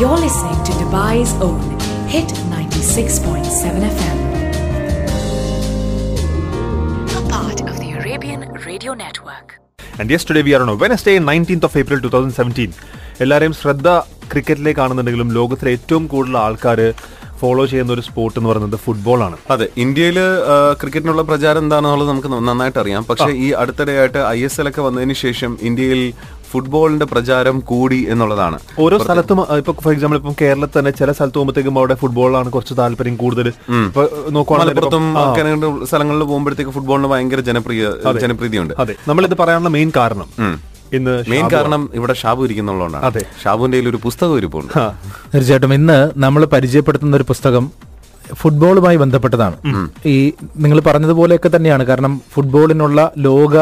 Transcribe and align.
You're 0.00 0.18
listening 0.18 0.60
to 0.64 0.72
Dubai's 0.74 1.32
own 1.40 1.58
Hit 2.08 2.30
96.7 2.50 3.82
FM. 3.88 4.18
A 7.12 7.22
part 7.28 7.60
of 7.62 7.74
the 7.78 7.88
Arabian 7.94 8.40
Radio 8.62 8.94
Network. 8.96 9.48
Today 10.24 10.42
we 10.42 10.52
are 10.52 10.62
on 10.64 10.70
Wednesday 10.82 11.14
nineteenth 11.26 11.68
of 11.68 11.78
April 11.78 12.00
two 12.04 12.10
thousand 12.14 12.36
seventeen 12.36 12.70
എല്ലാവരെയും 13.24 13.54
ശ്രദ്ധ 13.60 13.88
ക്രിക്കറ്റിലേക്ക് 14.32 14.80
കാണുന്നുണ്ടെങ്കിലും 14.80 15.30
ലോകത്തിലെ 15.38 15.72
ഏറ്റവും 15.78 16.06
കൂടുതൽ 16.12 16.38
ആൾക്കാർ 16.44 16.80
follow 17.40 17.64
ചെയ്യുന്ന 17.72 17.92
ഒരു 17.96 18.02
sport 18.08 18.36
എന്ന് 18.38 18.48
പറയുന്നത് 18.50 18.78
ഫുട്ബോളാണ് 18.84 19.36
അതെ 19.54 19.66
ഇന്ത്യയിൽ 19.84 20.18
ക്രിക്കറ്റിനുള്ള 20.80 21.22
പ്രചാരം 21.30 21.62
എന്താണെന്നുള്ളത് 21.64 22.10
നമുക്ക് 22.12 22.30
നന്നായിട്ട് 22.48 22.80
അറിയാം 22.82 23.04
പക്ഷേ 23.10 23.30
ഈ 23.46 23.50
അടുത്തിടെയായിട്ട് 23.62 24.20
ഐ 24.36 24.38
എസ് 24.48 24.60
എൽ 24.62 24.68
ഒക്കെ 24.70 24.82
വന്നതിന് 24.88 25.16
ശേഷം 25.24 25.52
ഇന്ത്യയിൽ 25.70 26.02
ഫുട്ബോളിന്റെ 26.52 27.06
പ്രചാരം 27.12 27.56
കൂടി 27.70 27.98
എന്നുള്ളതാണ്. 28.12 28.56
ഓരോ 28.84 28.96
സ്ഥലത്തും 29.04 29.40
ഇപ്പൊ 29.60 29.72
ഫോർ 29.84 29.92
എക്സാമ്പിൾ 29.94 30.18
ഇപ്പം 30.20 30.34
കേരളത്തിൽ 30.40 30.78
തന്നെ 30.78 30.92
ചില 31.00 31.10
സ്ഥലത്ത് 31.16 31.36
പോകുമ്പോഴത്തേക്കും 31.38 31.78
അവിടെ 31.80 31.94
ഫുട്ബോളിലാണ് 32.02 32.50
കുറച്ച് 32.56 32.74
താല്പര്യം 32.80 33.16
കൂടുതൽ. 33.22 33.48
മലപ്പുറത്തും 34.62 35.04
സ്ഥലങ്ങളിൽ 35.90 36.24
പോകുമ്പോഴത്തേക്ക് 36.30 36.74
ഫുട്ബോളിന് 36.78 37.10
ഭയങ്കര 37.12 37.40
ജനപ്രിയ 37.50 37.92
ജനപ്രീതിയുണ്ട്. 38.24 38.74
അതെ. 38.84 38.96
നമ്മളിത് 39.10 39.36
പറയാനുള്ള 39.42 39.72
മെയിൻ 39.76 39.90
കാരണം 39.98 40.28
ഇന്ന് 40.98 41.12
മെയിൻ 41.32 41.46
കാരണം 41.52 41.82
ഇവിടെ 41.98 42.14
ഷാബു 42.20 42.44
ഇരിക്കുന്നുള്ളതാണ് 42.46 42.98
അതെ. 43.08 43.22
ഷാബുവിന്റെ 43.42 43.78
ഒരു 43.90 43.98
പുസ്തകം 44.06 44.36
ഇരിപ്പുണ്ട് 44.40 44.72
തീർച്ചയായിട്ടും 45.34 45.74
ഇന്ന് 45.78 45.98
നമ്മൾ 46.24 46.44
പരിചയപ്പെടുത്തുന്ന 46.54 47.20
ഒരു 47.20 47.26
പുസ്തകം 47.30 47.66
ഫുട്ബോളുമായി 48.40 48.98
ബന്ധപ്പെട്ടതാണ്. 49.02 49.56
ഈ 50.14 50.16
നിങ്ങൾ 50.64 50.78
പറഞ്ഞതുപോലെയൊക്കെ 50.88 51.50
തന്നെയാണ്. 51.54 51.84
കാരണം 51.90 52.12
ഫുട്ബോളിനുള്ള 52.34 52.98
ലോക 53.26 53.54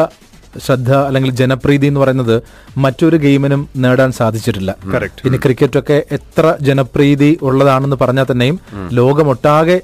ശ്രദ്ധ 0.65 0.91
അല്ലെങ്കിൽ 0.91 1.31
ജനപ്രീതി 1.31 1.87
എന്ന് 1.87 1.99
പറയുന്നത് 1.99 2.35
മറ്റൊരു 2.77 3.17
ഗെയിമിനും 3.17 3.69
നേടാൻ 3.77 4.11
സാധിച്ചിട്ടില്ല. 4.11 4.75
പിന്നെ 4.83 5.09
ഇനി 5.27 5.37
ക്രിക്കറ്റൊക്കെ 5.37 6.03
എത്ര 6.11 6.55
ജനപ്രീതി 6.61 7.37
ഉള്ളതാണെന്ന് 7.41 7.95
പറഞ്ഞാൽ 8.01 8.27
തന്നെയും 8.31 8.59
ലോകമൊട്ടാകെ 8.91 9.81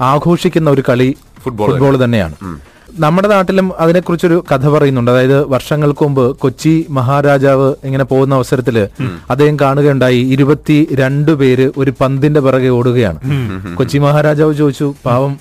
ആഘോഷിക്കുന്ന 0.00 0.70
ഒരു 0.70 0.82
കളി 0.88 1.16
ഫുട്ബോൾ 1.44 1.70
ഫുട്ബോൾ 1.70 2.04
തന്നെയാണ്. 2.04 2.34
നമ്മുടെ 3.04 3.28
നാട്ടിലും 3.28 3.72
അതിനെക്കുറിച്ചൊരു 3.78 4.44
കഥ 4.52 4.68
പറയുന്നുണ്ട്. 4.68 5.10
അതായത് 5.10 5.48
വർഷങ്ങൾക്ക് 5.48 6.04
മുമ്പ് 6.04 6.36
കൊച്ചി 6.36 6.86
മഹാരാജാവ് 6.90 7.74
ഇങ്ങനെ 7.84 8.04
പോകുന്ന 8.04 8.34
അവസരത്തിൽ 8.34 8.88
അദ്ദേഹം 9.30 9.56
കാണുകയുണ്ടായി 9.60 10.20
ഇരുപത്തി 10.34 10.88
രണ്ട് 11.00 11.32
പേര് 11.32 11.72
ഒരു 11.76 11.92
പന്തിന്റെ 12.00 12.40
പിറകെ 12.40 12.68
ഓടുകയാണ്. 12.68 13.20
കൊച്ചി 13.74 13.98
മഹാരാജാവ് 13.98 14.54
ചോദിച്ചു 14.54 14.94
പാവം 15.06 15.34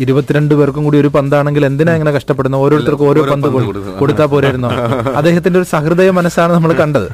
ഇരുപത്തിരണ്ട് 0.00 0.54
പേർക്കും 0.54 0.84
കൂടി 0.84 0.98
ഒരു 0.98 1.08
പന്താണെങ്കിൽ 1.08 1.66
എന്തിനാ 1.66 1.92
ഇങ്ങനെ 1.92 2.10
കഷ്ടപ്പെടുന്നത്? 2.12 2.60
ഓരോരുത്തർക്കും 2.60 3.08
ഓരോ 3.08 3.22
പന്ത് 3.22 3.48
കൊടു- 3.48 3.98
കൊടുത്താൽ 3.98 4.26
പോരായിരുന്നു. 4.26 4.68
അദ്ദേഹത്തിന്റെ 5.16 5.60
ഒരു 5.60 5.66
സഹൃദയ 5.66 6.10
മനസ്സാണ് 6.10 6.52
നമ്മൾ 6.52 6.72
കണ്ടത്. 6.72 7.12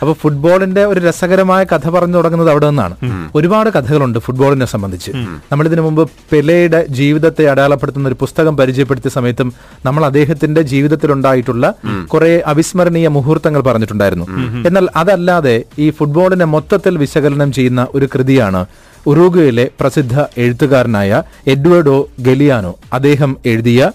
അപ്പൊ 0.00 0.12
ഫുട്ബോളിന്റെ 0.12 0.84
ഒരു 0.84 1.00
രസകരമായ 1.00 1.64
കഥ 1.64 1.90
പറഞ്ഞു 1.90 2.14
തുടങ്ങുന്നത് 2.14 2.50
അവിടെ 2.50 2.66
നിന്നാണ്. 2.66 2.96
ഒരുപാട് 3.34 3.70
കഥകളുണ്ട് 3.70 4.18
ഫുട്ബോളിനെ 4.18 4.66
സംബന്ധിച്ച്. 4.66 5.10
നമ്മൾ 5.52 5.66
ഇതിനു 5.66 5.80
മുമ്പ് 5.80 6.10
പെലെയുടെ 6.32 6.86
ജീവിതത്തെ 6.90 7.44
അടയാളപ്പെടുത്തുന്ന 7.46 8.08
ഒരു 8.08 8.16
പുസ്തകം 8.20 8.56
പരിചയപ്പെടുത്തിയ 8.56 9.10
സമയത്തും 9.10 9.52
നമ്മൾ 9.86 10.06
അദ്ദേഹത്തിന്റെ 10.06 10.62
ജീവിതത്തിലുണ്ടായിട്ടുള്ള 10.62 11.74
കുറെ 12.06 12.42
അവിസ്മരണീയ 12.46 13.08
മുഹൂർത്തങ്ങൾ 13.08 13.60
പറഞ്ഞിട്ടുണ്ടായിരുന്നു. 13.60 14.26
എന്നാൽ 14.66 14.88
അതല്ലാതെ 14.96 15.64
ഈ 15.78 15.90
ഫുട്ബോളിനെ 15.90 16.44
മൊത്തത്തിൽ 16.44 16.98
വിശകലനം 16.98 17.52
ചെയ്യുന്ന 17.52 17.86
ഒരു 17.94 18.08
കൃതിയാണ് 18.14 18.66
ഉറൂഗയിലെ 19.06 19.66
പ്രസിദ്ധ 19.80 20.14
എഴുത്തുകാരനായ 20.36 21.12
എഡ്വേർഡോ 21.46 21.98
ഗലിയാനോ 22.20 22.72
അദ്ദേഹം 22.92 23.32
എഴുതിയ 23.44 23.90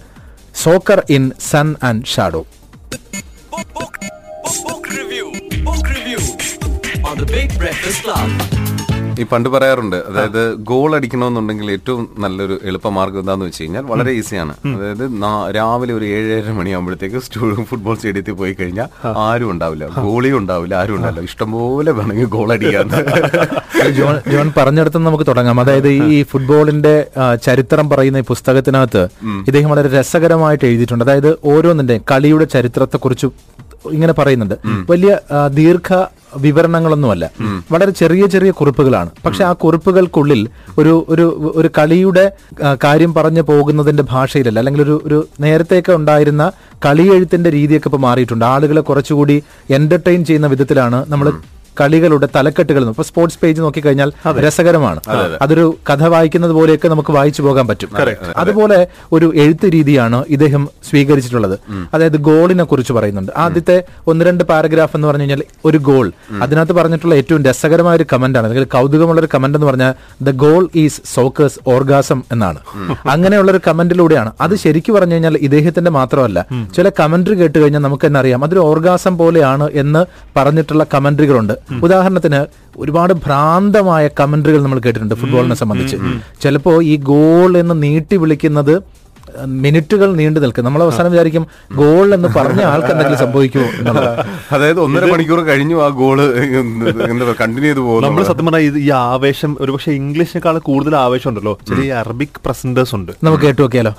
soccer 0.63 1.01
in 1.09 1.25
sun 1.49 1.69
and 1.83 2.05
shadow 2.05 2.43
Big 7.29 7.49
Breakfast 7.53 7.99
Club. 8.03 8.66
ഈ 9.21 9.23
പണ്ട് 9.31 9.47
പറയാറുണ്ട് 9.53 9.95
അതായത് 10.09 10.41
ഗോൾ 10.69 10.89
അടിക്കണമെന്നുണ്ടെങ്കിൽ 10.97 11.67
ഏറ്റവും 11.75 12.03
നല്ലൊരു 12.23 12.55
എളുപ്പമാർഗം 12.69 13.19
എന്താന്ന് 13.23 13.45
വെച്ച് 13.47 13.61
കഴിഞ്ഞാൽ 13.61 13.83
വളരെ 13.91 14.11
ഈസിയാണ്. 14.19 14.53
അതായത് 14.75 15.05
രാവിലെ 15.57 15.93
ഒരു 15.99 16.05
ഏഴര 16.15 16.51
മണിയാകുമ്പോഴത്തേക്ക് 16.59 17.19
ഫുട്ബോൾ 17.69 17.95
സ്റ്റേഡിയത്തിൽ 17.97 18.35
പോയി 18.41 18.53
കഴിഞ്ഞാൽ 18.59 18.89
ആരും 19.27 19.49
ഉണ്ടാവില്ല. 19.53 19.85
ഗോളിയും 20.07 20.37
ഉണ്ടാവില്ല 20.41 20.75
ആരും 20.81 20.95
ഉണ്ടാവില്ല. 20.97 21.23
ഇഷ്ടംപോലെ 21.29 21.93
വേണമെങ്കിൽ 21.99 22.29
ഗോൾ 22.35 22.51
അടിക്കാൻ 22.55 22.87
ജോൺ 23.99 24.15
ജോൺ 24.33 24.47
പറഞ്ഞെടുത്ത് 24.57 25.01
നമുക്ക് 25.07 25.27
തുടങ്ങാം. 25.31 25.59
അതായത് 25.63 25.89
ഈ 26.17 26.19
ഫുട്ബോളിന്റെ 26.31 26.95
ചരിത്രം 27.47 27.85
പറയുന്ന 27.93 28.23
ഈ 28.23 28.27
പുസ്തകത്തിനകത്ത് 28.33 29.03
ഇദ്ദേഹം 29.47 29.69
വളരെ 29.73 29.91
രസകരമായിട്ട് 29.97 30.65
എഴുതിയിട്ടുണ്ട്. 30.71 31.05
അതായത് 31.07 31.31
ഓരോന്നിന്റെ 31.53 31.97
കളിയുടെ 32.11 32.47
ചരിത്രത്തെക്കുറിച്ച് 32.55 33.27
ഇങ്ങനെ 33.95 34.13
പറയുന്നുണ്ട്. 34.19 34.55
വലിയ 34.91 35.11
ദീർഘ 35.59 35.89
വിവരണങ്ങളൊന്നുമല്ല. 36.35 37.25
വളരെ 37.71 37.91
ചെറിയ 37.91 38.27
ചെറിയ 38.27 38.51
കുറിപ്പുകളാണ്. 38.51 39.09
പക്ഷെ 39.25 39.43
ആ 39.43 39.51
കുറിപ്പുകൾക്കുള്ളിൽ 39.51 40.41
ഒരു 40.77 41.05
ഒരു 41.09 41.53
ഒരു 41.55 41.69
കളിയുടെ 41.77 42.31
കാര്യം 42.83 43.13
പറഞ്ഞു 43.13 43.41
പോകുന്നതിന്റെ 43.41 44.03
ഭാഷയിലല്ല 44.09 44.59
അല്ലെങ്കിൽ 44.59 44.81
ഒരു 44.81 45.01
ഒരു 45.05 45.27
നേരത്തെയൊക്കെ 45.39 45.91
ഉണ്ടായിരുന്ന 45.91 46.51
കളിയെഴുത്തിന്റെ 46.85 47.49
രീതിയൊക്കെ 47.49 47.87
ഇപ്പൊ 47.87 47.97
മാറിയിട്ടുണ്ട്. 47.97 48.45
ആളുകളെ 48.45 48.81
കുറച്ചുകൂടി 48.81 49.43
എന്റർടൈൻ 49.69 50.25
ചെയ്യുന്ന 50.25 50.47
വിധത്തിലാണ് 50.47 51.05
നമ്മൾ 51.07 51.27
കളികളുടെ 51.81 52.27
തലക്കെട്ടുകൾ 52.35 52.89
ഇപ്പൊ 52.89 53.03
സ്പോർട്സ് 53.03 53.39
പേജ് 53.43 53.61
നോക്കിക്കഴിഞ്ഞാൽ 53.61 54.11
രസകരമാണ്. 54.39 54.99
അതൊരു 55.41 55.77
കഥ 55.89 56.03
വായിക്കുന്നത് 56.07 56.51
പോലെയൊക്കെ 56.51 56.87
നമുക്ക് 56.87 57.11
വായിച്ചു 57.11 57.41
പോകാൻ 57.41 57.67
പറ്റും. 57.67 57.89
അതുപോലെ 58.37 58.87
ഒരു 59.11 59.27
എഴുത്ത് 59.35 59.67
രീതിയാണ് 59.73 60.23
ഇദ്ദേഹം 60.29 60.69
സ്വീകരിച്ചിട്ടുള്ളത്. 60.89 61.59
അതായത് 61.93 62.17
ഗോളിനെ 62.17 62.63
കുറിച്ച് 62.63 62.93
പറയുന്നുണ്ട്. 62.93 63.31
ആദ്യത്തെ 63.37 63.83
ഒന്ന് 64.07 64.25
രണ്ട് 64.25 64.43
പാരഗ്രാഫ് 64.43 64.95
എന്ന് 64.95 65.07
പറഞ്ഞു 65.07 65.21
കഴിഞ്ഞാൽ 65.21 65.43
ഒരു 65.65 65.77
ഗോൾ. 65.77 66.11
അതിനകത്ത് 66.41 66.73
പറഞ്ഞിട്ടുള്ള 66.73 67.15
ഏറ്റവും 67.15 67.43
രസകരമായ 67.43 67.95
ഒരു 67.95 68.05
കമന്റാണ് 68.13 68.35
ആണ്. 68.37 68.45
അല്ലെങ്കിൽ 68.45 68.71
കൗതുകമുള്ള 68.71 69.19
ഒരു 69.21 69.29
കമന്റ് 69.33 69.57
എന്ന് 69.57 69.67
പറഞ്ഞാൽ 69.67 69.93
the 70.21 70.31
goal 70.31 70.69
is 70.75 71.01
soccer's 71.15 71.59
orgasm 71.69 72.23
എന്നാണ്. 72.31 72.59
അങ്ങനെയുള്ള 73.09 73.51
ഒരു 73.51 73.61
കമന്റിലൂടെയാണ് 73.67 74.31
അത് 74.41 74.55
ശരിക്കും 74.55 74.95
പറഞ്ഞു 74.95 75.13
കഴിഞ്ഞാൽ 75.13 75.37
ഇദ്ദേഹത്തിന്റെ 75.37 75.91
മാത്രമല്ല. 75.91 76.45
ചില 76.75 76.89
കമന്ററി 76.99 77.35
കേട്ട് 77.35 77.57
കഴിഞ്ഞാൽ 77.59 77.81
നമുക്ക് 77.81 78.05
തന്നെ 78.07 78.19
അറിയാം. 78.19 78.43
അതൊരു 78.43 78.59
ഓർഗാസം 78.59 79.17
പോലെയാണ് 79.17 79.67
എന്ന് 79.73 80.05
പറഞ്ഞിട്ടുള്ള 80.37 80.85
കമന്ററികളുണ്ട് 80.93 81.53
ഉദാഹരണത്തിന് 81.85 82.39
ഒരുപാട് 82.77 83.13
ഭ്രാന്തമായ 83.25 84.09
കമന്ററികൾ 84.19 84.61
നമ്മൾ 84.63 84.79
കേട്ടിട്ടുണ്ട് 84.79 85.15
ഫുട്ബോളിനെ 85.15 85.55
സംബന്ധിച്ച്. 85.55 85.97
ചിലപ്പോ 86.41 86.81
ഈ 86.91 86.97
ഗോൾ 87.11 87.57
എന്ന് 87.57 87.83
നീട്ടി 87.83 88.17
വിളിക്കുന്നത് 88.23 88.75
മിനിറ്റുകൾ 89.63 90.15
നീണ്ടു 90.15 90.39
നിൽക്കും. 90.39 90.65
നമ്മൾ 90.65 90.83
അവസാനം 90.83 91.11
വിചാരിക്കും 91.11 91.43
ഗോൾ 91.75 92.13
എന്ന് 92.15 92.29
പറഞ്ഞ 92.37 92.61
ആൾക്ക് 92.63 92.91
എന്തെങ്കിലും 92.93 93.19
സംഭവിക്കുമോ? 93.23 93.67
അതായത് 94.55 94.79
ഒന്നര 94.79 95.05
മണിക്കൂർ 95.11 95.39
കഴിഞ്ഞു 95.49 95.77
ആ 95.85 95.89
ഗോൾ 95.99 96.17
കണ്ടിന്യൂ 97.41 97.69
ചെയ്ത് 97.69 97.81
നമ്മൾ 98.05 98.23
സത്യം 98.29 98.45
പറഞ്ഞാൽ 98.47 98.79
ഈ 98.83 98.89
ആവേശം 98.89 99.57
ഒരുപക്ഷെ 99.61 99.91
ഇംഗ്ലീഷിനേക്കാൾ 99.91 100.57
കൂടുതൽ 100.69 100.95
ആവേശം 100.95 101.29
ഉണ്ടല്ലോ. 101.29 101.53
ചെറിയ 101.69 101.93
അറബിക് 102.03 102.39
പ്രസന്റേഴ്സ് 102.45 102.95
ഉണ്ട്. 102.95 103.11
നമുക്ക് 103.23 103.43
കേട്ടു 103.43 103.61
നോക്കിയാലോ 103.61 103.93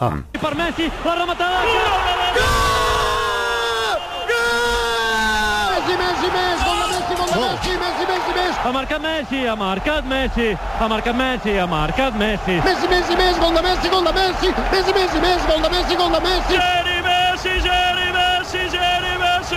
Ha 8.69 8.73
marcat 8.73 9.01
Messi, 9.01 9.47
ha 9.49 9.57
marcat 9.57 10.05
Messi, 10.05 10.53
ha 10.53 10.87
marcat 10.89 11.17
Messi, 11.17 11.57
ha 11.57 11.67
marcat 11.67 12.13
Messi. 12.13 12.61
Messi, 12.61 12.87
Messi, 12.87 13.17
Messi, 13.17 13.41
gol 13.41 13.55
de 13.55 13.63
Messi, 13.63 13.89
gol 13.89 14.05
de 14.05 14.13
Messi, 14.13 14.49
Messi, 14.69 14.93
Messi, 14.93 15.21
Messi, 15.25 15.47
gol 15.49 15.63
de 15.63 15.71
Messi, 15.71 15.97
gol 15.97 16.11
de 16.13 16.21
Messi. 16.21 16.53
Jerry 16.53 17.01
Messi, 17.01 17.55
Jerry 17.65 18.09
Messi, 18.13 18.69
Jerry 18.69 19.15
Messi. 19.25 19.57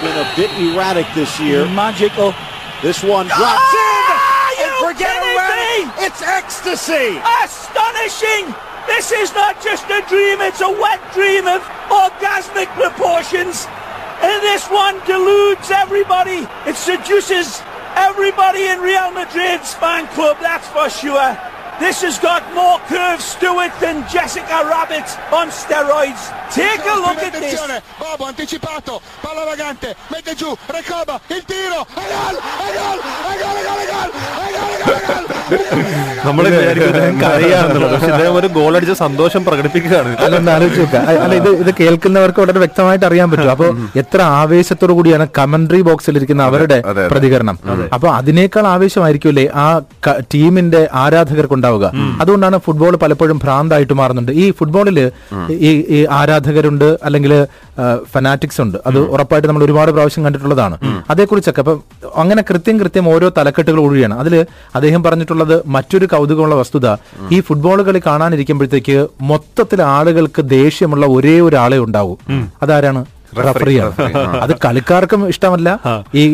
been 0.00 0.16
a 0.16 0.24
bit 0.34 0.50
erratic 0.64 1.04
this 1.12 1.38
year. 1.38 1.66
Magical. 1.76 2.32
This 2.80 3.04
one 3.04 3.28
ah, 3.28 3.36
drops 3.36 3.72
in. 3.76 4.64
And 4.64 4.72
forget 4.80 5.20
about 5.20 5.60
it. 5.60 6.08
It's 6.08 6.22
ecstasy. 6.22 7.20
Astonishing! 7.44 8.48
This 8.88 9.12
is 9.12 9.28
not 9.34 9.60
just 9.60 9.84
a 9.92 10.00
dream, 10.08 10.40
it's 10.40 10.62
a 10.62 10.72
wet 10.72 11.04
dream 11.12 11.46
of 11.46 11.60
orgasmic 11.92 12.72
proportions. 12.80 13.68
And 14.22 14.40
this 14.42 14.64
one 14.70 14.96
deludes 15.04 15.70
everybody. 15.70 16.48
It 16.64 16.76
seduces 16.76 17.60
everybody 18.00 18.66
in 18.66 18.80
Real 18.80 19.10
Madrid's 19.12 19.74
fan 19.74 20.06
club, 20.08 20.38
that's 20.40 20.66
for 20.68 20.88
sure. 20.88 21.59
This 21.80 21.98
has 22.06 22.16
got 22.18 22.42
more 22.58 22.78
curve, 22.92 23.20
Stewart, 23.32 23.74
than 23.82 23.96
Jessica 24.12 24.58
Rabbit 24.72 25.08
on 25.38 25.46
steroids. 25.60 26.24
Take 26.58 26.84
a 26.94 26.96
look 27.04 27.20
at 27.28 27.34
this. 27.44 27.60
Bobo 28.00 28.24
anticipato, 28.30 28.94
palla 29.24 29.44
vagante, 29.50 29.88
mette 30.12 30.32
giù, 30.40 30.50
recoba, 30.76 31.14
il 31.36 31.42
tiro, 31.50 31.80
e 32.02 32.06
gol, 32.12 32.36
e 32.66 32.70
gol, 32.78 32.98
e 33.30 33.36
gol, 33.42 33.56
e 33.56 33.86
gol, 33.92 34.10
നമ്മൾ 36.26 36.44
കരയാണെന്നുള്ളത് 37.20 37.92
പക്ഷെ 37.92 38.10
അദ്ദേഹം 38.14 38.34
ഒരു 38.40 38.48
goal 38.56 38.72
അടിച്ച 38.78 38.94
സന്തോഷം 39.02 39.42
പ്രകടിപ്പിക്കുകയാണ്. 39.46 40.10
അതൊന്ന് 40.24 40.50
ആലോചിച്ച് 40.54 40.80
നോക്കാം. 40.82 41.06
അല്ല 41.24 41.34
ഇത് 41.40 41.48
ഇത് 41.62 41.70
കേൾക്കുന്നവർക്ക് 41.78 42.40
വളരെ 42.44 42.58
വ്യക്തമായിട്ട് 42.62 43.06
അറിയാൻ 43.08 43.28
പറ്റും. 43.30 43.50
അപ്പോൾ 43.54 43.70
എത്ര 44.02 44.20
ആവേശത്തോടു 44.40 44.94
കൂടിയാണ് 44.98 45.24
കമന്ററി 45.38 45.80
ബോക്സിൽ 45.88 46.18
ഇരിക്കുന്ന 46.20 46.42
അവരുടെ 46.50 46.78
പ്രതികരണം. 47.12 47.56
അപ്പൊ 47.96 48.08
അതിനേക്കാൾ 48.18 48.66
ആവേശമായിരിക്കുമല്ലേ 48.74 49.46
ആ 49.64 49.66
ടീമിന്റെ 50.34 50.82
ആരാധകർക്കുണ്ടാവും 51.04 51.68
ഉണ്ടാവുക. 51.70 52.18
അതുകൊണ്ടാണ് 52.20 52.56
ഫുട്ബോൾ 52.66 52.94
പലപ്പോഴും 53.02 53.38
ഭ്രാന്തായിട്ട് 53.44 53.94
മാറുന്നുണ്ട്. 54.00 54.32
ഈ 54.42 54.44
ഫുട്ബോളിൽ 54.58 54.98
ഈ 55.68 55.70
ഈ 55.96 56.00
ആരാധകരുണ്ട് 56.18 56.88
അല്ലെങ്കിൽ 57.08 57.32
ഫനാറ്റിക്സ് 58.12 58.60
ഉണ്ട്. 58.64 58.78
അത് 58.88 58.98
ഉറപ്പായിട്ട് 59.14 59.48
നമ്മൾ 59.48 59.64
ഒരുപാട് 59.66 59.90
പ്രാവശ്യം 59.96 60.24
കണ്ടിട്ടുള്ളതാണ്. 60.24 60.76
അതേക്കുറിച്ചൊക്കെ 61.12 61.62
അപ്പൊ 61.64 61.74
അങ്ങനെ 62.22 62.42
കൃത്യം 62.50 62.76
കൃത്യം 62.80 63.06
ഓരോ 63.14 63.28
തലക്കെട്ടുകൾ 63.38 63.80
ഒഴിയാണ് 63.86 64.16
അതിൽ 64.22 64.34
അദ്ദേഹം 64.78 65.00
പറഞ്ഞിട്ടുള്ളത് 65.06 65.56
മറ്റൊരു 65.76 66.06
കൗതുകമുള്ള 66.14 66.56
വസ്തുത. 66.62 66.88
ഈ 67.34 67.40
ഫുട്ബോൾ 67.48 67.78
കളി 67.88 68.02
കാണാനിരിക്കുമ്പോഴത്തേക്ക് 68.06 68.98
മൊത്തത്തിൽ 69.30 69.80
ആളുകൾക്ക് 69.96 70.42
ദേഷ്യമുള്ള 70.58 71.06
ഒരേ 71.16 71.36
ഒരാളെ 71.46 71.78
ഉണ്ടാവും. 71.86 72.18
അതാരാണ്? 72.62 73.02
റഫറിയാണ് 73.38 73.94
അത് 74.44 74.52
കളിക്കാർക്കും 74.64 75.20
ഇഷ്ടമല്ല. 75.32 75.68
ഈ 76.22 76.24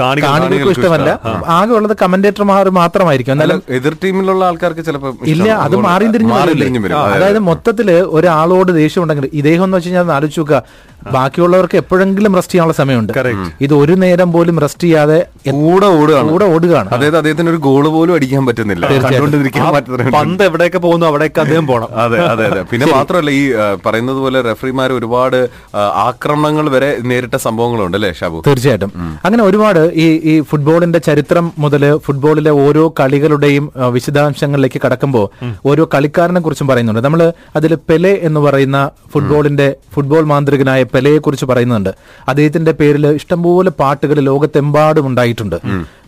കാണികൾക്കും 0.00 0.70
ഇഷ്ടമല്ല. 0.74 1.10
ആകെ 1.58 1.72
ഉള്ളത് 1.78 1.94
കമന്റേറ്റർമാർ 2.02 2.68
മാത്രമായിരിക്കും. 2.80 3.34
എന്നാലും 3.36 3.60
എതിർ 3.78 3.94
ടീമിലുള്ള 4.04 4.42
ആൾക്കാർക്ക് 4.50 4.84
ചിലപ്പോൾ 4.88 5.12
ഇല്ല 5.34 5.48
അത് 5.66 5.76
മാറി 5.88 6.08
തിരിഞ്ഞു. 6.16 6.34
അതായത് 7.14 7.40
മൊത്തത്തിൽ 7.50 7.88
ഒരാളോട് 8.18 8.72
ദേഷ്യം 8.82 9.02
ഉണ്ടെങ്കിൽ 9.04 9.28
ഇദ്ദേഹം 9.40 9.64
എന്ന് 9.68 9.78
വെച്ച് 9.78 9.90
കഴിഞ്ഞാൽ 9.90 10.12
ആലോചിച്ച് 10.18 10.42
നോക്കുക. 10.42 10.60
ബാക്കിയുള്ളവർക്ക് 11.14 11.76
എപ്പോഴെങ്കിലും 11.80 12.32
റെസ്റ്റ് 12.36 12.52
ചെയ്യാനുള്ള 12.52 12.76
സമയമുണ്ട്. 12.78 13.12
ഇത് 13.64 13.74
ഒരു 13.80 13.94
നേരം 14.04 14.28
പോലും 14.34 14.56
റെസ്റ്റ് 14.64 14.84
ചെയ്യാതെ 14.86 15.18
കൂടെ 15.58 15.86
ഓടുകയാണ്. 15.98 16.30
കൂടെ 16.32 16.46
ഓടുകയാണ്. 16.54 16.88
അതായത് 16.96 17.18
അദ്ദേഹത്തിന് 17.20 17.50
ഒരു 17.52 17.60
ഗോൾ 17.66 17.84
പോലും 17.96 18.14
അടിക്കാൻ 18.16 18.42
പറ്റുന്നില്ല. 18.48 18.86
പന്ത് 20.18 20.42
എവിടെയൊക്കെ 20.48 20.80
പോകുന്നു 20.86 21.06
അവിടെയൊക്കെ 21.10 21.40
അദ്ദേഹം 21.44 21.66
പോണം. 21.72 21.88
അതെ 22.04 22.18
അതെ 22.32 22.44
അതെ. 22.50 22.60
പിന്നെ 22.72 22.86
മാത്രമല്ല 22.94 23.30
ഈ 23.40 23.44
പറയുന്നത് 23.86 24.18
പോലെ 24.24 24.40
റെഫറിമാർ 24.48 24.92
ഒരുപാട് 24.92 25.38
ആക്രമണങ്ങൾ 26.08 26.68
വരെ 26.76 26.90
നേരിട്ട 27.10 27.36
സംഭവങ്ങളുണ്ട് 27.46 27.96
അല്ലേ 28.00 28.12
ഷാബു? 28.20 28.40
തീർച്ചയായിട്ടും. 28.48 28.92
അങ്ങനെ 29.24 29.42
ഒരുപാട് 29.42 29.82
ഈ 29.94 30.06
ഈ 30.30 30.40
ഫുട്ബോളിന്റെ 30.40 30.98
ചരിത്രം 30.98 31.52
മുതൽ 31.58 31.96
ഫുട്ബോളിലെ 31.96 32.50
ഓരോ 32.50 32.94
കളികളുടെയും 33.00 33.72
വിശദാംശങ്ങളിലേക്ക് 33.90 34.80
കടക്കുമ്പോൾ 34.84 35.54
ഓരോ 35.66 35.88
കളിക്കാരനെ 35.94 36.40
കുറിച്ചും 36.40 36.66
പറയുന്നുണ്ട്. 36.66 37.00
നമ്മൾ 37.00 37.32
അതിൽ 37.56 37.74
പെലെ 37.88 38.12
എന്ന് 38.22 38.40
പറയുന്ന 38.40 38.90
ഫുട്ബോളിന്റെ 39.12 39.74
ഫുട്ബോൾ 39.94 40.24
മാന്ത്രികനായ 40.24 40.82
പെലയെ 40.82 41.18
കുറിച്ച് 41.18 41.46
പറയുന്നുണ്ട്. 41.46 41.90
അദ്ദേഹത്തിന്റെ 42.28 42.72
പേരിൽ 42.72 43.06
ഇഷ്ടംപോലെ 43.06 43.70
പാട്ടുകൾ 43.70 44.20
ലോകത്തെമ്പാടും 44.20 45.06
ഉണ്ടായിട്ടുണ്ട്. 45.06 45.56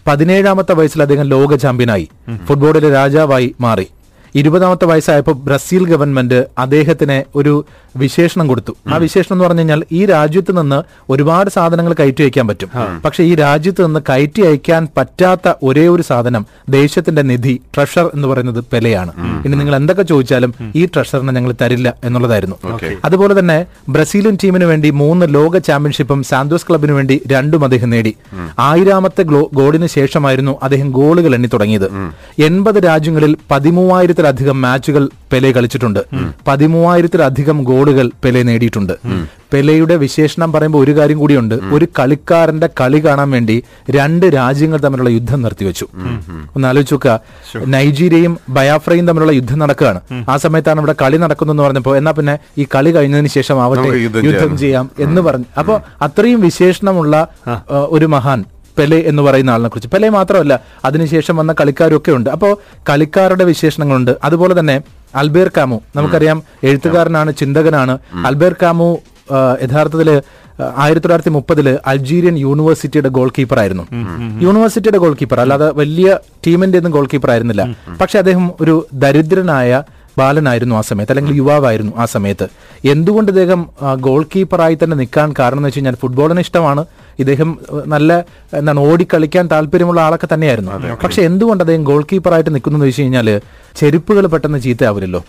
പതിനേഴാമത്തെ 0.07 0.73
വയസ്സിൽ 0.73 1.03
അദ്ദേഹം 1.03 1.25
ലോക 1.25 1.55
ചാമ്പ്യനായി. 1.55 2.09
ഫുട്ബോളിലെ 2.47 2.91
രാജാവായി 2.91 3.55
മാറി. 3.61 3.87
ഇരുപതാമത്തെ 4.35 4.87
വയസ്സായപ്പോൾ 4.87 5.37
ബ്രസീൽ 5.47 5.85
ഗവൺമെന്റ് 5.93 6.45
അദ്ദേഹത്തിന് 6.59 7.23
ഒരു 7.39 7.65
വിശേഷണം 7.97 8.49
കൊടുത്തു. 8.49 8.73
ആ 8.93 8.97
വിശേഷണം 8.97 9.35
എന്ന് 9.35 9.45
പറഞ്ഞു 9.45 9.61
കഴിഞ്ഞാൽ 9.61 9.81
ഈ 9.93 10.01
രാജ്യത്ത് 10.07 10.53
നിന്ന് 10.59 10.83
ഒരുപാട് 11.13 11.51
സാധനങ്ങൾ 11.51 11.93
കയറ്റി 12.01 12.23
അയക്കാൻ 12.23 12.49
പറ്റും. 12.49 12.71
പക്ഷെ 13.05 13.23
ഈ 13.31 13.35
രാജ്യത്ത് 13.35 13.87
നിന്ന് 13.87 14.01
കയറ്റി 14.11 14.43
അയക്കാൻ 14.49 14.89
പറ്റാത്ത 14.97 15.53
ഒരേ 15.63 15.89
ഒരു 15.89 16.03
സാധനം 16.03 16.47
ദേശത്തിന്റെ 16.77 17.23
നിധി 17.23 17.61
ട്രഷർ 17.75 18.11
എന്ന് 18.15 18.29
പറയുന്നത് 18.29 18.61
പെലയാണ്. 18.73 19.13
ഇനി 19.47 19.55
നിങ്ങൾ 19.55 19.77
എന്തൊക്കെ 19.77 20.03
ചോദിച്ചാലും 20.03 20.55
ഈ 20.77 20.87
ട്രഷറിനെ 20.87 21.33
ഞങ്ങൾ 21.33 21.55
തരില്ല 21.63 21.95
എന്നുള്ളതായിരുന്നു. 22.05 22.57
അതുപോലെ 23.05 23.41
തന്നെ 23.41 23.67
ബ്രസീലിയൻ 23.89 24.39
ടീമിന് 24.45 24.65
വേണ്ടി 24.65 24.91
മൂന്ന് 25.03 25.35
ലോക 25.35 25.59
ചാമ്പ്യൻഷിപ്പും 25.59 26.23
സാന്തോസ് 26.23 26.67
ക്ലബിന് 26.69 26.93
വേണ്ടി 26.93 27.21
രണ്ടും 27.35 27.65
അദ്ദേഹം 27.65 27.91
നേടി. 27.91 28.15
ആയിരാമത്തെ 28.69 29.23
ഗോളിന് 29.59 29.87
ശേഷമായിരുന്നു 29.87 30.59
അദ്ദേഹം 30.63 30.91
ഗോളുകൾ 30.91 31.35
എണ്ണി 31.35 31.49
തുടങ്ങിയത്. 31.55 31.89
എൺപത് 32.49 32.79
രാജ്യങ്ങളിൽ 32.89 33.37
പതിമൂവായിരത്തിലധികം 34.19 34.61
മാച്ചുകൾ 34.61 35.09
പെലെ 35.33 35.53
കളിച്ചിട്ടുണ്ട്. 35.53 36.01
പതിമൂവായിരത്തിലധികം 36.49 37.65
ഗോളുകൾ 37.65 38.11
പെലെ 38.25 38.43
നേടിയിട്ടുണ്ട്. 38.43 38.93
പെലെയുടെ 39.53 39.97
വിശേഷണം 39.97 40.53
പറയുമ്പോൾ 40.53 40.85
ഒരു 40.85 40.97
കാര്യം 40.97 41.19
കൂടിയുണ്ട്. 41.19 41.55
ഒരു 41.55 41.87
കളിക്കാരന്റെ 41.99 42.69
കളി 42.81 42.99
കാണാൻ 43.05 43.31
വേണ്ടി 43.31 43.63
രണ്ട് 43.91 44.27
രാജ്യങ്ങൾ 44.27 44.79
തമ്മിലുള്ള 44.79 45.11
യുദ്ധം 45.11 45.43
നിർത്തിവെച്ചു. 45.43 45.87
ഒന്ന് 46.57 46.69
ആലോചിച്ചു 46.69 46.95
നോക്കുക. 46.95 47.21
നൈജീരിയയും 47.67 48.39
ബയാഫ്രയും 48.49 49.07
തമ്മിലുള്ള 49.07 49.33
യുദ്ധം 49.33 49.59
നടക്കുകയാണ്. 49.59 50.01
ആ 50.29 50.37
സമയത്താണ് 50.37 50.79
ഇവിടെ 50.79 50.95
കളി 51.03 51.17
നടക്കുന്നു 51.17 51.53
എന്ന് 51.53 51.63
പറഞ്ഞപ്പോ 51.63 51.97
എന്നാ 51.97 52.11
പിന്നെ 52.11 52.39
ഈ 52.59 52.67
കളി 52.75 52.91
കഴിഞ്ഞതിന് 52.91 53.29
ശേഷം 53.29 53.63
ആവട്ടെ 53.63 53.89
യുദ്ധം. 54.27 54.59
ചെയ്യാം. 54.59 54.91
എന്ന് 54.99 55.21
പറഞ്ഞു. 55.21 55.45
അപ്പോൾ 55.59 55.81
അത്രയും 56.03 56.41
വിശേഷണമുള്ള 56.41 57.29
ഒരു 57.91 58.07
മഹാൻ. 58.07 58.45
പെലെ 58.79 58.99
എന്ന് 59.11 59.23
പറയുന്ന 59.27 59.55
ആളിനെ 59.55 59.69
കുറിച്ച്. 59.69 59.91
പെലെ 59.95 60.09
മാത്രമല്ല 60.17 60.55
അതിനുശേഷം 60.85 61.37
വന്ന 61.41 61.53
കളിക്കാരൊക്കെ 61.61 62.13
ഉണ്ട്. 62.19 62.31
അപ്പോൾ 62.37 62.53
കളിക്കാരുടെ 62.91 63.45
വിശേഷണങ്ങളുണ്ട്. 63.53 64.13
അതുപോലെ 64.29 64.57
തന്നെ 64.61 64.77
അൽബേർ 65.21 65.49
കാമു 65.57 65.79
നമുക്കറിയാം 65.97 66.39
എഴുത്തുകാരനാണ് 66.69 67.31
ചിന്തകനാണ്. 67.43 67.97
അൽബേർ 68.31 68.57
കാമു 68.63 68.89
യഥാർത്ഥത്തിൽ 69.65 70.11
ആയിരത്തി 70.85 71.05
തൊള്ളായിരത്തി 71.05 71.33
മുപ്പതിൽ 71.35 71.67
അൾജീരിയൻ 71.91 72.37
യൂണിവേഴ്സിറ്റിയുടെ 72.45 73.11
ഗോൾ 73.17 73.29
കീപ്പർ 73.37 73.59
ആയിരുന്നു 73.63 73.85
യൂണിവേഴ്സിറ്റിയുടെ 74.45 75.01
ഗോൾ 75.03 75.15
കീപ്പർ 75.21 75.39
അല്ലാതെ 75.43 75.69
വലിയ 75.81 76.17
ടീമിന്റെ 76.47 76.79
ഒന്നും 76.81 76.95
ഗോൾ 76.97 77.07
കീപ്പർ 77.13 77.31
ആയിരുന്നില്ല 77.35 77.65
പക്ഷെ 78.01 78.17
അദ്ദേഹം 78.23 78.47
ഒരു 78.63 78.75
ദരിദ്രനായ 79.05 79.83
ബാലനായിരുന്നു 80.19 80.75
ആ 80.79 80.83
സമയത്ത് 80.89 81.13
അല്ലെങ്കിൽ 81.13 81.37
യുവാവായിരുന്നു 81.41 81.93
ആ 82.03 82.05
സമയത്ത്. 82.15 82.47
എന്തുകൊണ്ട് 82.93 83.31
അദ്ദേഹം 83.33 83.61
ഗോൾ 84.07 84.23
കീപ്പറായി 84.33 84.77
തന്നെ 84.83 84.97
നിൽക്കാൻ 85.01 85.29
കാരണം 85.39 85.61
എന്ന് 85.61 85.69
വെച്ച് 85.69 85.81
കഴിഞ്ഞാൽ 85.81 85.99
ഫുട്ബോളിന് 86.03 86.43
ഇഷ്ടമാണ്. 86.47 86.85
ഇദ്ദേഹം 87.19 87.51
നല്ല 87.95 88.11
എന്താണ് 88.59 88.81
ഓടിക്കളിക്കാൻ 88.89 89.45
താല്പര്യമുള്ള 89.53 90.01
ആളൊക്കെ 90.07 90.29
തന്നെയായിരുന്നു. 90.33 90.73
പക്ഷെ 91.05 91.23
എന്തുകൊണ്ട് 91.29 91.63
അദ്ദേഹം 91.65 91.85
ഗോൾ 91.91 92.03
കീപ്പറായിട്ട് 92.11 92.51
നിൽക്കുന്നു 92.55 92.79
എന്ന് 92.79 92.89
വെച്ച് 92.89 93.03
കഴിഞ്ഞാൽ 93.03 93.29
ചെരുപ്പുകൾ 93.79 94.25
പെട്ടെന്ന് 94.33 94.59
ചീത്തയാവില്ലല്ലോ 94.65 95.21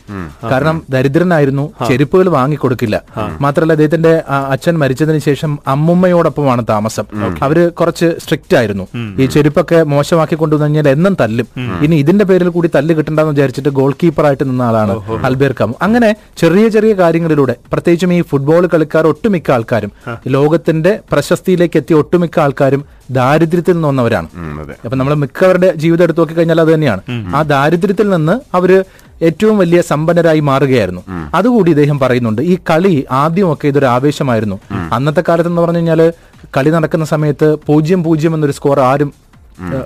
കാരണം 0.52 0.78
ദരിദ്രനായിരുന്നു 0.94 1.66
ചെരുപ്പുകൾ 1.88 2.28
വാങ്ങിക്കൊടുക്കില്ല. 2.36 2.96
മാത്രമല്ല 3.44 3.74
അദ്ദേഹത്തിന്റെ 3.78 4.14
അച്ഛൻ 4.54 4.76
മരിച്ചതിന് 4.82 5.22
ശേഷം 5.28 5.52
അമ്മുമ്മയോടൊപ്പമാണ് 5.74 6.64
താമസം. 6.70 7.06
അവർ 7.46 7.58
കുറച്ച് 7.80 8.08
സ്ട്രിക്റ്റ് 8.24 8.56
ആയിരുന്നു. 8.60 8.86
ഈ 9.22 9.26
ചെരുപ്പൊക്കെ 9.36 9.80
മോശമാക്കി 9.94 10.36
കൊണ്ടുവന്നു 10.42 10.68
കഴിഞ്ഞാൽ 10.68 10.90
എന്നും 10.96 11.16
തല്ലും. 11.22 11.48
ഇനി 11.88 11.96
ഇതിന്റെ 12.04 12.26
പേരിൽ 12.30 12.50
കൂടി 12.56 12.72
തല്ല് 12.78 12.96
കിട്ടണ്ടെന്ന് 13.00 13.34
വിചാരിച്ചിട്ട് 13.36 13.74
ഗോൾ 13.80 13.94
കീപ്പറായിട്ട് 14.04 14.48
നിന്ന 14.50 14.64
ആളാണ് 14.70 14.96
അൽബേർ 15.30 15.56
കാമു 15.60 15.76
അങ്ങനെ 15.88 16.10
ചെറിയ 16.44 16.66
ചെറിയ 16.78 16.94
കാര്യങ്ങളിലൂടെ 16.94 17.56
പ്രത്യേകിച്ചും 17.74 18.14
ഈ 18.18 18.22
ഫുട്ബോൾ 18.32 18.66
കളിക്കാർ 18.74 19.06
ഒട്ടുമിക്ക 19.14 19.52
ആൾക്കാരും 19.58 19.92
ലോകത്തിന്റെ 20.38 20.94
പ്രശസ്തിയിലേക്ക് 21.12 21.79
എത്തിയ 21.80 21.96
ഒട്ടുമിക്ക 22.02 22.40
ആൾക്കാരും 22.46 22.82
ദാരിദ്ര്യത്തിൽ 23.18 23.74
നിന്ന് 23.74 23.88
വന്നവരാണ്. 23.88 24.28
അപ്പൊ 24.86 24.96
നമ്മൾ 24.98 25.14
മിക്കവരുടെ 25.24 25.70
ജീവിതം 25.84 26.04
എടുത്തു 26.04 26.22
നോക്കി 26.22 26.34
കഴിഞ്ഞാൽ 26.34 26.62
അത് 26.62 26.72
തന്നെയാണ്. 26.74 27.02
ആ 27.36 27.42
ദാരിദ്ര്യത്തിൽ 27.54 28.10
നിന്ന് 28.10 28.36
അവർ 28.56 28.72
ഏറ്റവും 29.28 29.56
വലിയ 29.58 29.80
സമ്പന്നരായി 29.92 30.42
മാറുകയായിരുന്നു. 30.50 31.02
അതുകൂടി 31.34 31.70
ഇദ്ദേഹം 31.76 31.98
പറയുന്നുണ്ട്. 32.00 32.42
ഈ 32.52 32.58
കളി 32.70 32.94
ആദ്യമൊക്കെ 33.12 33.68
ഇതൊരു 33.68 33.88
ആവേശമായിരുന്നു. 33.96 34.60
അന്നത്തെ 34.94 35.24
കാലത്ത് 35.30 35.50
എന്ന് 35.50 35.62
പറഞ്ഞു 35.62 35.82
കഴിഞ്ഞാൽ 35.82 36.02
കളി 36.58 36.70
നടക്കുന്ന 36.70 37.06
സമയത്ത് 37.06 37.50
പൂജ്യം 37.68 38.04
പൂജ്യം 38.04 38.34
എന്നൊരു 38.36 38.56
സ്കോർ 38.60 38.80
ആരും 38.92 39.12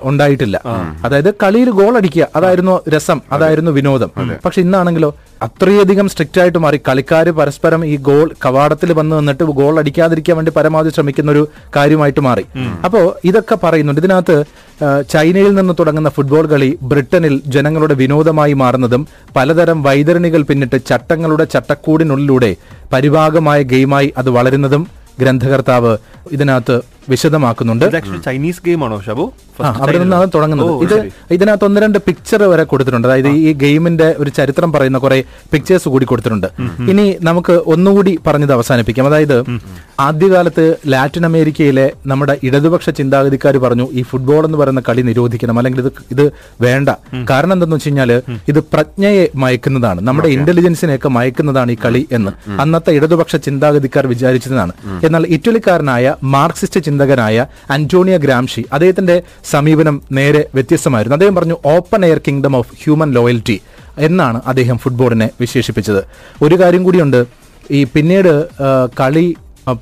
ഉണ്ടായിട്ടില്ല. 0.04 0.58
അതായത് 1.06 1.30
കളിയിൽ 1.44 1.70
ഗോൾ 1.80 1.94
അടിക്കുക 1.98 2.28
അതായിരുന്നു 2.36 2.76
രസം 2.96 3.22
അതായിരുന്നു 3.32 3.72
വിനോദം. 3.72 4.12
പക്ഷെ 4.46 4.60
ഇന്നാണെങ്കിലോ 4.62 5.10
അത്രയധികം 5.46 6.08
സ്ട്രിക്റ്റ് 6.12 6.40
ആയിട്ട് 6.42 6.60
മാറി. 6.64 6.78
കളിക്കാർ 6.88 7.28
പരസ്പരം 7.40 7.82
ഈ 7.92 7.96
ഗോൾ 8.08 8.28
കവാടത്തിൽ 8.46 8.90
വന്ന് 9.00 9.14
നിന്നിട്ട് 9.20 9.44
ഗോൾ 9.60 9.74
അടിക്കാതിരിക്കാൻ 9.82 10.36
വേണ്ടി 10.40 10.52
പരമാവധി 10.58 10.92
ശ്രമിക്കുന്ന 10.96 11.32
ഒരു 11.36 11.44
കാര്യമായിട്ട് 11.76 12.22
മാറി. 12.28 12.44
അപ്പോ 12.86 13.02
ഇതൊക്കെ 13.30 13.56
പറയുന്നുണ്ട്. 13.64 14.02
ഇതിനകത്ത് 14.04 14.38
ചൈനയിൽ 15.14 15.54
നിന്ന് 15.60 15.74
തുടങ്ങുന്ന 15.80 16.10
ഫുട്ബോൾ 16.10 16.46
കളി 16.54 16.70
ബ്രിട്ടനിൽ 16.92 17.36
ജനങ്ങളുടെ 17.56 17.96
വിനോദമായി 18.02 18.54
മാറുന്നതും 18.64 19.04
പലതരം 19.36 19.80
വൈതരണികൾ 19.84 20.42
പിന്നിട്ട് 20.50 20.80
ചട്ടങ്ങളുടെ 20.92 21.46
ചട്ടക്കൂടിനുള്ളിലൂടെ 21.54 22.52
പരിഭാഗമായ 22.94 23.62
ഗെയിമായി 23.74 24.10
അത് 24.18 24.30
വളരുന്നതും 24.30 24.86
ഗ്രന്ഥകർത്താവ് 25.20 25.94
ഇതിനകത്ത് 26.32 26.76
വിശദമാക്കുന്നുണ്ട്. 27.10 27.86
ചൈനീസ് 28.26 28.62
ഗെയിം 28.66 28.86
ആണോ 28.86 29.02
ഷാബു? 29.06 29.26
അവിടെ 29.62 29.98
നിന്നാണ് 30.00 30.28
തുടങ്ങുന്നത്. 30.36 30.72
ഇത് 30.84 31.10
ഇതിനകത്ത് 31.32 31.66
ഒന്ന് 31.66 31.82
രണ്ട് 31.82 31.98
പിക്ചർ 31.98 32.44
വരെ 32.44 32.64
കൊടുത്തിട്ടുണ്ട്. 32.64 33.08
അതായത് 33.08 33.28
ഈ 33.28 33.54
ഗെയിമിന്റെ 33.54 34.16
ഒരു 34.18 34.30
ചരിത്രം 34.30 34.72
പറയുന്ന 34.72 34.98
കുറെ 34.98 35.24
പിക്ചേഴ്സ് 35.52 35.90
കൂടി 35.90 36.06
കൊടുത്തിട്ടുണ്ട്. 36.06 36.48
ഇനി 36.92 37.16
നമുക്ക് 37.22 37.54
ഒന്നുകൂടി 37.74 38.20
പറഞ്ഞത് 38.28 38.54
അവസാനിപ്പിക്കാം. 38.54 39.08
അതായത് 39.08 39.38
ആദ്യകാലത്ത് 40.00 40.76
ലാറ്റിൻ 40.88 41.26
അമേരിക്കയിലെ 41.26 41.92
നമ്മുടെ 42.08 42.38
ഇടതുപക്ഷ 42.44 42.90
ചിന്താഗതിക്കാർ 42.90 43.58
പറഞ്ഞു 43.58 43.88
ഈ 43.92 44.02
ഫുട്ബോൾ 44.02 44.46
എന്ന് 44.46 44.58
പറയുന്ന 44.58 44.82
കളി 44.90 45.02
നിരോധിക്കണം. 45.02 45.58
അല്ലെങ്കിൽ 45.58 45.82
ഇത് 45.82 45.92
ഇത് 46.12 46.32
വേണ്ട. 46.62 46.90
കാരണം 47.30 47.54
എന്തെന്ന് 47.54 47.76
വെച്ച് 47.76 47.90
കഴിഞ്ഞാൽ 47.90 48.12
ഇത് 48.48 48.60
പ്രജ്ഞയെ 48.74 49.30
മയക്കുന്നതാണ്. 49.36 50.02
നമ്മുടെ 50.02 50.28
ഇന്റലിജൻസിനെയൊക്കെ 50.28 51.10
മയക്കുന്നതാണ് 51.10 51.72
ഈ 51.72 51.78
കളി 51.86 52.08
എന്ന്. 52.12 52.32
അന്നത്തെ 52.62 52.92
ഇടതുപക്ഷ 52.92 53.36
ചിന്താഗതിക്കാർ 53.36 54.08
വിചാരിച്ചതാണ്. 54.08 54.74
എന്നാൽ 55.04 55.26
ഇറ്റലിക്കാരനായ 55.38 56.16
മാർക്സിസ്റ്റ് 56.24 56.80
ചിന്തകനായ 56.94 57.46
അന്റോണിയ 57.76 58.16
ഗ്രാംഷി 58.26 58.64
അദ്ദേഹത്തിന്റെ 58.76 59.18
സമീപനം 59.54 59.96
നേരെ 60.20 60.42
വ്യത്യസ്തമായിരുന്നു. 60.58 61.16
അദ്ദേഹം 61.18 61.36
പറഞ്ഞു 61.40 61.58
open 61.76 62.02
air 62.10 62.20
kingdom 62.28 62.56
of 62.62 62.74
human 62.82 63.10
loyalty 63.20 63.58
എന്നാണ് 64.08 64.40
അദ്ദേഹം 64.52 64.78
ഫുട്ബോളിനെ 64.84 65.30
വിശേഷിപ്പിച്ചത്. 65.42 66.02
ഒരു 66.46 66.56
കാര്യം 66.62 66.84
കൂടിയുണ്ട് 66.90 67.22
ഈ 67.78 67.80
പിന്നീട് 67.96 68.34
കളി 69.00 69.26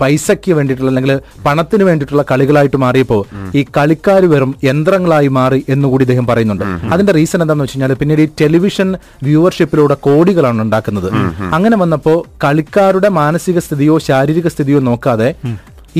പൈസയ്ക്ക് 0.01 0.51
വേണ്ടിയിട്ടുള്ള 0.57 0.89
അല്ലെങ്കിൽ 0.91 1.13
പണത്തിന് 1.45 1.83
വേണ്ടിയിട്ടുള്ള 1.87 2.23
കളികളായിട്ട് 2.31 2.79
മാറിയപ്പോൾ 2.83 3.21
ഈ 3.59 3.61
കളിക്കാർ 3.77 4.25
വെറും 4.33 4.51
യന്ത്രങ്ങളായി 4.67 5.29
മാറി 5.37 5.59
എന്നുകൂടി 5.73 6.03
ഇദ്ദേഹം 6.05 6.25
പറയുന്നുണ്ട്. 6.31 6.65
അതിന്റെ 6.93 7.13
റീസൺ 7.17 7.39
എന്താണെന്ന് 7.43 7.65
വെച്ച് 7.65 7.77
കഴിഞ്ഞാൽ 7.77 7.99
പിന്നീട് 8.01 8.21
ഈ 8.25 8.27
ടെലിവിഷൻ 8.41 8.89
വ്യൂവർഷിപ്പിലൂടെ 9.27 9.97
കോടികളാണ് 10.07 10.61
ഉണ്ടാക്കുന്നത്. 10.65 11.09
അങ്ങനെ 11.57 11.77
വന്നപ്പോൾ 11.83 12.17
കളിക്കാരുടെ 12.45 13.11
മാനസിക 13.21 13.59
സ്ഥിതിയോ 13.67 13.97
ശാരീരിക 14.09 14.47
സ്ഥിതിയോ 14.55 14.81
നോക്കാതെ 14.89 15.29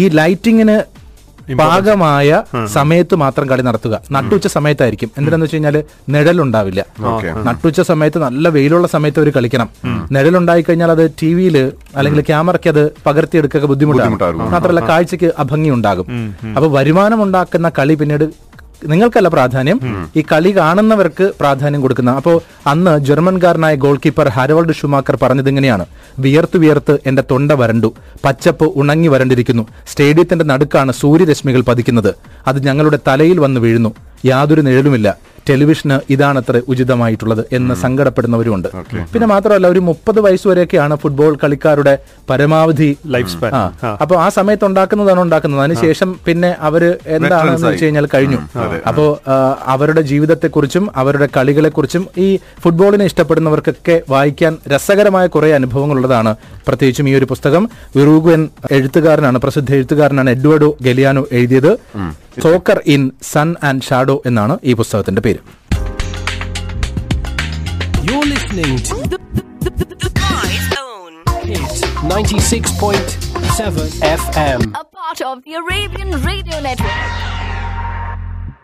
ഈ 0.02 0.06
ലൈറ്റിങ്ങിന് 0.20 0.78
പാകമായ 1.62 2.30
സമയത്ത് 2.78 3.16
മാത്രം 3.16 3.50
കളി 3.50 3.62
നടത്തുക. 3.62 3.96
നട്ടുച്ച 4.12 4.48
സമയത്തായിരിക്കും. 4.48 5.10
എന്തിനാന്ന് 5.18 5.46
വെച്ച് 5.46 5.56
കഴിഞ്ഞാൽ 5.56 5.78
നിഴലുണ്ടാവില്ല. 6.10 6.82
നട്ടുച്ച 7.48 7.82
സമയത്ത് 7.82 8.20
നല്ല 8.26 8.50
വെയിലുള്ള 8.50 8.88
സമയത്ത് 8.88 9.20
അവർ 9.20 9.30
കളിക്കണം. 9.38 9.70
നിഴലുണ്ടായി 10.12 10.62
കഴിഞ്ഞാൽ 10.62 10.92
അത് 10.92 11.04
ടി 11.22 11.34
വിയിൽ 11.34 11.58
അല്ലെങ്കിൽ 11.96 12.22
ക്യാമറയ്ക്ക് 12.22 12.70
അത് 12.70 12.84
പകർത്തിയെടുക്കുക 13.08 13.66
ബുദ്ധിമുട്ടാണ്. 13.74 14.18
മാത്രമല്ല 14.54 14.84
കാഴ്ചക്ക് 14.92 15.32
അഭംഗി 15.44 15.70
ഉണ്ടാകും 15.70 16.08
അപ്പൊ 16.56 16.70
വരുമാനം 16.78 17.24
ഉണ്ടാക്കുന്ന 17.24 17.72
കളി 17.80 17.94
പിന്നീട് 17.94 18.26
നിങ്ങൾക്കല്ല 18.86 19.30
പ്രാധാന്യം. 19.30 19.80
ഈ 20.16 20.24
കളി 20.32 20.58
കാണുന്നവർക്ക് 20.58 21.32
പ്രാധാന്യം 21.40 21.82
കൊടുക്കുന്ന 21.82 22.12
അപ്പോൾ 22.12 22.42
അന്ന് 22.68 23.00
ജർമ്മൻകാരനായ 23.00 23.76
ഗോൾ 23.76 23.98
കീപ്പർ 23.98 24.28
ഹാരോൾഡ് 24.28 24.74
ഷുമാക്കർ 24.74 25.18
പറഞ്ഞത് 25.22 25.50
ഇങ്ങനെയാണ്. 25.50 25.86
വിയർത്ത് 26.20 26.58
വിയർത്ത് 26.58 26.98
എന്റെ 27.06 27.24
തൊണ്ട 27.32 27.52
വരണ്ടു. 27.52 27.94
പച്ചപ്പ് 28.26 28.72
ഉണങ്ങി 28.76 29.08
വരണ്ടിരിക്കുന്നു. 29.08 29.68
സ്റ്റേഡിയത്തിന്റെ 29.88 30.46
നടുക്കാണ് 30.46 30.92
സൂര്യരശ്മികൾ 30.92 31.62
പതിക്കുന്നത്. 31.62 32.16
അത് 32.48 32.64
ഞങ്ങളുടെ 32.66 33.00
തലയിൽ 33.08 33.40
വന്ന് 33.40 33.62
വീഴുന്നു. 33.62 33.96
യാതൊരു 34.26 34.62
നിഴലുമില്ല. 34.62 35.18
ടെലിവിഷന് 35.50 35.98
ഇതാണത്ര 36.14 36.62
ഉചിതമായിട്ടുള്ളത് 36.72 37.44
എന്ന് 37.58 37.76
സങ്കടപ്പെടുന്നവരുമുണ്ട് 37.84 38.70
പിന്നെ 39.14 39.28
മാത്രമല്ല 39.34 39.68
ഒരു 39.74 39.82
മുപ്പത് 39.90 40.20
വയസ്സ് 40.26 40.48
വരെയൊക്കെയാണ് 40.52 40.96
ഫുട്ബോൾ 41.04 41.34
കളിക്കാരുടെ 41.44 41.94
പരമാവധി 42.30 42.90
ലൈഫ് 43.16 43.32
സ്പാൻ 43.34 43.54
അപ്പോൾ 43.56 44.12
അപ്പൊ 44.12 44.24
ആ 44.26 44.28
സമയത്ത് 44.38 44.66
ഉണ്ടാക്കുന്നതാണ് 44.70 45.22
ഉണ്ടാക്കുന്നത് 45.22 45.62
അതിനുശേഷം 45.64 46.10
പിന്നെ 46.26 46.50
അവർ 46.68 46.84
എന്താണെന്ന് 47.18 47.68
വെച്ച് 47.68 47.86
കഴിഞ്ഞാൽ 47.86 48.06
കഴിഞ്ഞു. 48.14 48.40
അപ്പോൾ 48.90 49.10
അവരുടെ 49.74 50.02
ജീവിതത്തെക്കുറിച്ചും 50.12 50.86
അവരുടെ 51.02 51.28
കളികളെക്കുറിച്ചും 51.38 52.04
ഈ 52.26 52.28
ഫുട്ബോളിനെ 52.64 53.06
ഇഷ്ടപ്പെടുന്നവർക്കൊക്കെ 53.12 53.96
വായിക്കാൻ 54.14 54.54
രസകരമായ 54.74 55.28
കുറെ 55.36 55.52
അനുഭവങ്ങളുള്ളതാണ് 55.60 56.34
പ്രത്യേകിച്ചും 56.68 57.10
ഈ 57.12 57.14
ഒരു 57.20 57.28
പുസ്തകം. 57.32 57.64
വിറൂഗുവൻ 57.98 58.42
എഴുത്തുകാരനാണ് 58.78 59.40
പ്രസിദ്ധ 59.46 59.72
എഴുത്തുകാരനാണ് 59.80 60.30
എഡ്വേർഡോ 60.36 60.70
ഗലിയാനോ 60.88 61.24
എഴുതിയത്. 61.40 61.72
Soccer 62.38 62.80
in 62.88 63.02
sun 63.32 63.50
and 63.64 63.84
shadow 63.84 64.18
എന്നാണ് 64.26 64.58
ഈ 64.64 64.74
പുസ്തകത്തിന്റെ 64.82 65.24
പേര് 65.28 65.42
the 70.02 70.12
Boys 70.20 70.68
Own. 70.80 71.14
Hit 71.44 71.76
96.7 72.06 73.86
FM. 74.16 74.62
A 74.76 74.86
part 74.92 75.22
of 75.24 75.44
the 75.46 75.54
Arabian 75.56 76.12
Radio 76.24 76.60
Network. 76.62 77.31